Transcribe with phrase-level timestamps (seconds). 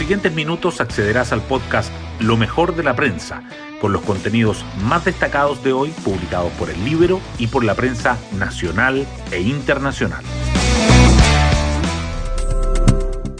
[0.00, 3.42] siguientes minutos accederás al podcast Lo mejor de la prensa,
[3.82, 8.16] con los contenidos más destacados de hoy publicados por el libro y por la prensa
[8.38, 10.24] nacional e internacional.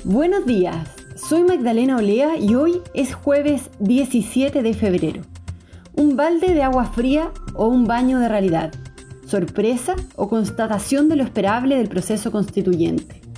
[0.04, 0.86] Buenos días,
[1.16, 5.22] soy Magdalena Olea y hoy es jueves 17 de febrero.
[5.94, 8.70] ¿Un balde de agua fría o un baño de realidad?
[9.24, 13.29] ¿Sorpresa o constatación de lo esperable del proceso constituyente?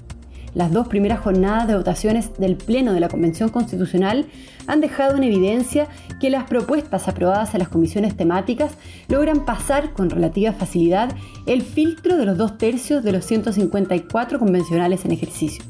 [0.55, 4.27] Las dos primeras jornadas de votaciones del Pleno de la Convención Constitucional
[4.67, 5.89] han dejado en evidencia
[6.21, 8.73] que las propuestas aprobadas en las comisiones temáticas
[9.09, 11.15] logran pasar con relativa facilidad
[11.47, 15.65] el filtro de los dos tercios de los 154 convencionales en ejercicio.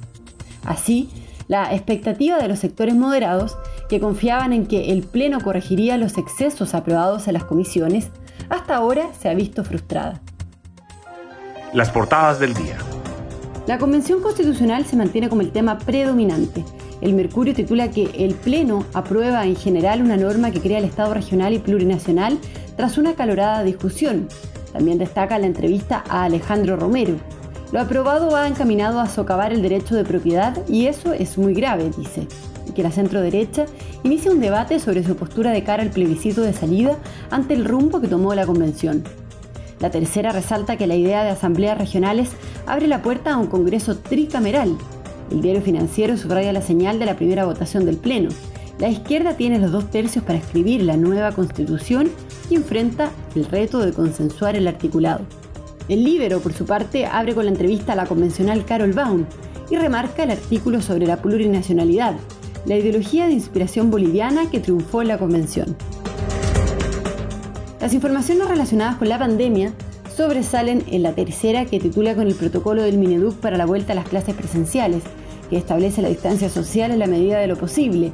[0.65, 1.09] Así,
[1.47, 3.57] la expectativa de los sectores moderados,
[3.89, 8.11] que confiaban en que el Pleno corregiría los excesos aprobados en las comisiones,
[8.49, 10.21] hasta ahora se ha visto frustrada.
[11.73, 12.77] Las portadas del día.
[13.65, 16.65] La Convención Constitucional se mantiene como el tema predominante.
[17.01, 21.15] El Mercurio titula que el Pleno aprueba en general una norma que crea el Estado
[21.15, 22.39] regional y plurinacional
[22.77, 24.27] tras una calorada discusión.
[24.73, 27.15] También destaca la entrevista a Alejandro Romero.
[27.71, 31.89] Lo aprobado va encaminado a socavar el derecho de propiedad y eso es muy grave,
[31.97, 32.27] dice.
[32.69, 33.67] Y que la centro derecha
[34.03, 36.99] inicia un debate sobre su postura de cara al plebiscito de salida
[37.31, 39.05] ante el rumbo que tomó la convención.
[39.83, 42.31] La tercera resalta que la idea de asambleas regionales
[42.67, 44.79] abre la puerta a un Congreso tricameral.
[45.33, 48.29] El diario financiero subraya la señal de la primera votación del Pleno.
[48.79, 52.13] La izquierda tiene los dos tercios para escribir la nueva constitución
[52.49, 55.23] y enfrenta el reto de consensuar el articulado.
[55.89, 59.25] El Libero, por su parte, abre con la entrevista a la convencional Carol Baum
[59.69, 62.15] y remarca el artículo sobre la plurinacionalidad,
[62.67, 65.77] la ideología de inspiración boliviana que triunfó en la convención.
[67.83, 69.73] Las informaciones relacionadas con la pandemia
[70.17, 73.97] sobresalen en la tercera que titula con el protocolo del Mineduc para la vuelta a
[73.97, 75.03] las clases presenciales,
[75.51, 78.13] que establece la distancia social en la medida de lo posible,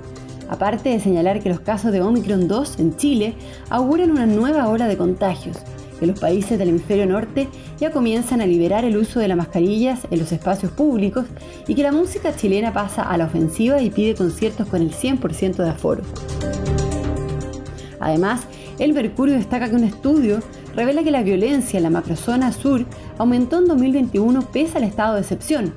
[0.49, 3.35] aparte de señalar que los casos de Omicron 2 en Chile
[3.69, 5.59] auguran una nueva ola de contagios,
[6.01, 7.47] que los países del hemisferio norte
[7.78, 11.27] ya comienzan a liberar el uso de las mascarillas en los espacios públicos
[11.67, 15.57] y que la música chilena pasa a la ofensiva y pide conciertos con el 100%
[15.57, 16.05] de aforo.
[18.01, 18.47] Además,
[18.78, 20.41] el Mercurio destaca que un estudio
[20.75, 22.84] revela que la violencia en la macrozona sur
[23.19, 25.75] aumentó en 2021 pese al estado de excepción,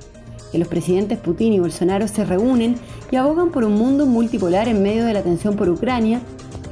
[0.51, 2.75] que los presidentes Putin y Bolsonaro se reúnen
[3.09, 6.21] y abogan por un mundo multipolar en medio de la tensión por Ucrania,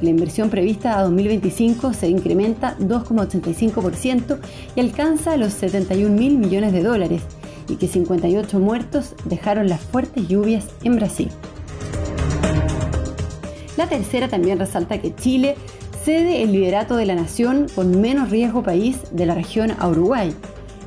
[0.02, 4.38] la inversión prevista a 2025 se incrementa 2,85%
[4.74, 7.22] y alcanza los 71 mil millones de dólares,
[7.68, 11.30] y que 58 muertos dejaron las fuertes lluvias en Brasil.
[13.76, 15.56] La tercera también resalta que Chile
[16.04, 20.34] cede el liderato de la nación con menos riesgo país de la región a Uruguay,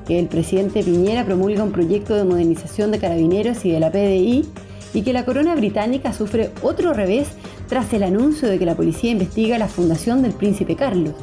[0.10, 4.46] el presidente Piñera promulga un proyecto de modernización de carabineros y de la PDI
[4.94, 7.30] y que la corona británica sufre otro revés
[7.68, 11.14] tras el anuncio de que la policía investiga la fundación del príncipe Carlos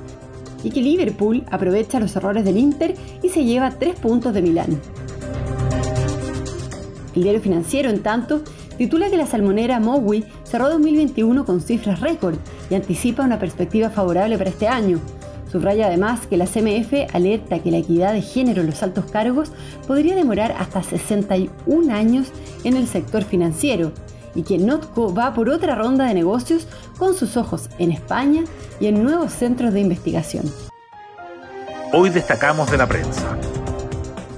[0.65, 4.81] y que Liverpool aprovecha los errores del Inter y se lleva tres puntos de Milán.
[7.15, 8.43] El diario financiero, en tanto,
[8.81, 12.37] titula que la salmonera Mowi cerró 2021 con cifras récord
[12.71, 14.99] y anticipa una perspectiva favorable para este año.
[15.53, 19.53] Subraya además que la CMF alerta que la equidad de género en los altos cargos
[19.87, 22.29] podría demorar hasta 61 años
[22.65, 23.93] en el sector financiero
[24.35, 28.45] y que Notco va por otra ronda de negocios con sus ojos en España
[28.81, 30.51] y en nuevos centros de investigación.
[31.93, 33.37] Hoy destacamos de la prensa.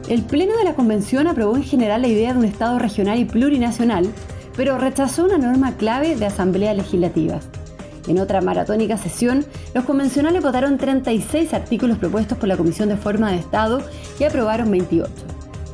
[0.08, 3.24] El Pleno de la Convención aprobó en general la idea de un Estado regional y
[3.24, 4.12] plurinacional,
[4.56, 7.44] pero rechazó una norma clave de asambleas legislativas.
[8.08, 13.30] En otra maratónica sesión, los convencionales votaron 36 artículos propuestos por la Comisión de Forma
[13.30, 13.80] de Estado
[14.18, 15.10] y aprobaron 28.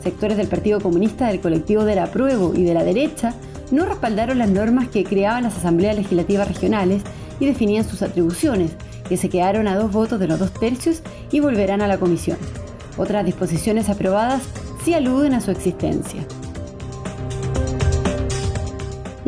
[0.03, 3.35] Sectores del Partido Comunista, del colectivo del apruebo y de la derecha
[3.71, 7.03] no respaldaron las normas que creaban las asambleas legislativas regionales
[7.41, 8.73] y definían sus atribuciones,
[9.09, 12.39] que se quedaron a dos votos de los dos tercios y volverán a la comisión.
[12.97, 14.43] Otras disposiciones aprobadas
[14.85, 16.27] sí aluden a su existencia.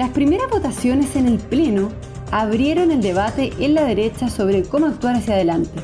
[0.01, 1.91] Las primeras votaciones en el Pleno
[2.31, 5.79] abrieron el debate en la derecha sobre cómo actuar hacia adelante.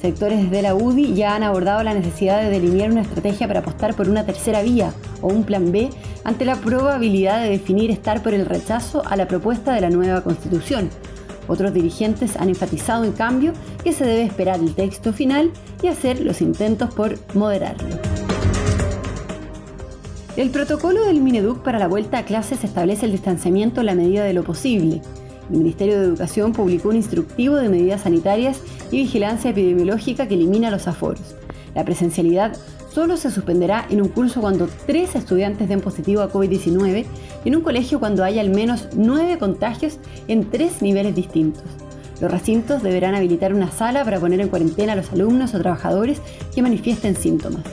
[0.00, 3.92] Sectores de la UDI ya han abordado la necesidad de delinear una estrategia para apostar
[3.94, 5.90] por una tercera vía o un plan B
[6.24, 10.22] ante la probabilidad de definir estar por el rechazo a la propuesta de la nueva
[10.22, 10.88] constitución.
[11.46, 13.52] Otros dirigentes han enfatizado, en cambio,
[13.84, 15.50] que se debe esperar el texto final
[15.82, 18.11] y hacer los intentos por moderarlo.
[20.34, 24.24] El protocolo del Mineduc para la vuelta a clases establece el distanciamiento en la medida
[24.24, 25.02] de lo posible.
[25.50, 30.70] El Ministerio de Educación publicó un instructivo de medidas sanitarias y vigilancia epidemiológica que elimina
[30.70, 31.34] los aforos.
[31.74, 32.56] La presencialidad
[32.94, 37.04] solo se suspenderá en un curso cuando tres estudiantes den positivo a COVID-19
[37.44, 39.98] y en un colegio cuando haya al menos nueve contagios
[40.28, 41.64] en tres niveles distintos.
[42.22, 46.22] Los recintos deberán habilitar una sala para poner en cuarentena a los alumnos o trabajadores
[46.54, 47.64] que manifiesten síntomas.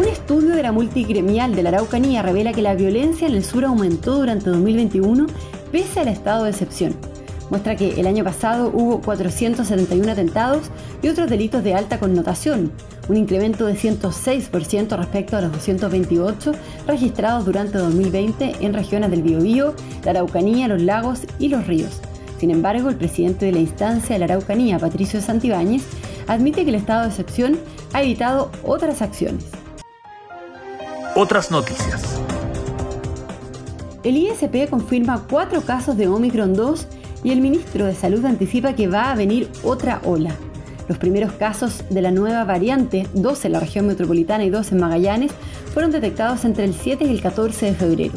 [0.00, 3.66] Un estudio de la multigremial de la Araucanía revela que la violencia en el sur
[3.66, 5.26] aumentó durante 2021
[5.70, 6.96] pese al estado de excepción
[7.50, 10.70] muestra que el año pasado hubo 471 atentados
[11.02, 12.72] y otros delitos de alta connotación,
[13.10, 16.52] un incremento de 106% respecto a los 228
[16.86, 19.74] registrados durante 2020 en regiones del Biobío,
[20.04, 22.00] la Araucanía, los lagos y los ríos.
[22.38, 25.82] Sin embargo, el presidente de la instancia de la Araucanía, Patricio Santibáñez,
[26.26, 27.58] admite que el estado de excepción
[27.92, 29.59] ha evitado otras acciones.
[31.22, 32.18] Otras noticias.
[34.02, 36.86] El ISP confirma cuatro casos de Omicron 2
[37.24, 40.34] y el ministro de Salud anticipa que va a venir otra ola.
[40.88, 44.80] Los primeros casos de la nueva variante, dos en la región metropolitana y dos en
[44.80, 45.32] Magallanes,
[45.74, 48.14] fueron detectados entre el 7 y el 14 de febrero.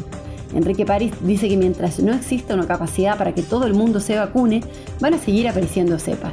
[0.55, 4.15] Enrique París dice que mientras no exista una capacidad para que todo el mundo se
[4.15, 4.63] vacune,
[5.01, 6.31] van a seguir apareciendo cepas.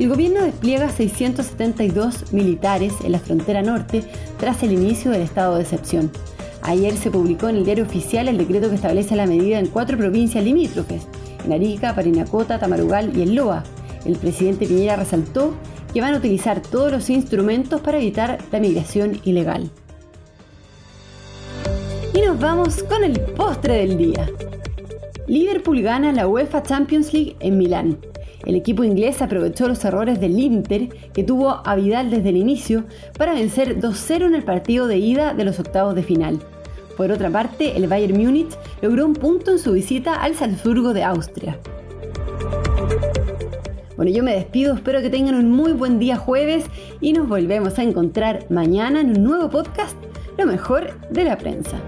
[0.00, 4.02] El gobierno despliega 672 militares en la frontera norte
[4.38, 6.10] tras el inicio del estado de excepción.
[6.62, 9.98] Ayer se publicó en el diario oficial el decreto que establece la medida en cuatro
[9.98, 11.02] provincias limítrofes,
[11.44, 13.62] en Arica, Parinacota, Tamarugal y en Loa.
[14.06, 15.52] El presidente Piñera resaltó
[15.92, 19.70] que van a utilizar todos los instrumentos para evitar la migración ilegal.
[22.14, 24.30] Y nos vamos con el postre del día.
[25.26, 28.09] Liverpool gana la UEFA Champions League en Milán.
[28.44, 32.84] El equipo inglés aprovechó los errores del Inter, que tuvo a Vidal desde el inicio,
[33.18, 36.40] para vencer 2-0 en el partido de ida de los octavos de final.
[36.96, 41.04] Por otra parte, el Bayern Múnich logró un punto en su visita al Salzburgo de
[41.04, 41.58] Austria.
[43.96, 46.64] Bueno, yo me despido, espero que tengan un muy buen día jueves
[47.02, 49.96] y nos volvemos a encontrar mañana en un nuevo podcast,
[50.38, 51.78] Lo mejor de la prensa.